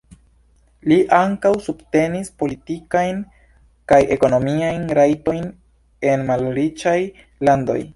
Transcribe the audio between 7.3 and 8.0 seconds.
landoj.